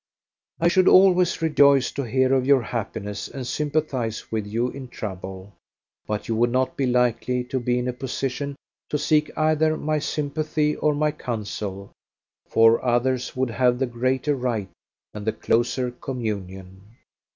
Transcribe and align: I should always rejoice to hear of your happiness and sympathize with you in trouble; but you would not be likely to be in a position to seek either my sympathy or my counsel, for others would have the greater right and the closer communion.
I 0.59 0.67
should 0.67 0.87
always 0.87 1.43
rejoice 1.43 1.91
to 1.91 2.01
hear 2.01 2.33
of 2.33 2.43
your 2.47 2.63
happiness 2.63 3.27
and 3.27 3.45
sympathize 3.45 4.31
with 4.31 4.47
you 4.47 4.67
in 4.69 4.87
trouble; 4.87 5.53
but 6.07 6.27
you 6.27 6.35
would 6.37 6.49
not 6.49 6.75
be 6.75 6.87
likely 6.87 7.43
to 7.43 7.59
be 7.59 7.77
in 7.77 7.87
a 7.87 7.93
position 7.93 8.55
to 8.89 8.97
seek 8.97 9.29
either 9.37 9.77
my 9.77 9.99
sympathy 9.99 10.75
or 10.75 10.95
my 10.95 11.11
counsel, 11.11 11.91
for 12.47 12.83
others 12.83 13.35
would 13.35 13.51
have 13.51 13.77
the 13.77 13.85
greater 13.85 14.35
right 14.35 14.69
and 15.13 15.23
the 15.27 15.33
closer 15.33 15.91
communion. 15.91 16.81